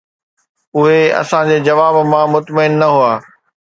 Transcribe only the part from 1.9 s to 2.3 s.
مان